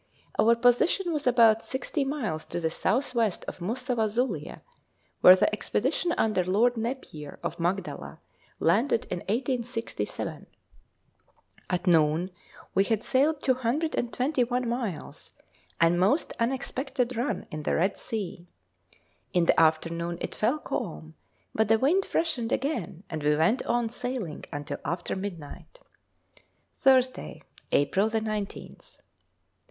[0.39, 4.63] Our position was about 60 miles to the south west of Mussawa Zoulia,
[5.19, 8.17] where the expedition under Lord Napier of Magdala
[8.59, 10.47] landed in 1867.
[11.69, 12.31] At noon
[12.73, 15.33] we had sailed 221 miles,
[15.79, 18.47] a most unexpected run in the Red Sea.
[19.33, 21.13] In the afternoon it fell calm,
[21.53, 25.77] but the wind freshened again, and we went on sailing until after midnight.
[26.81, 28.99] Thursday, April 19th.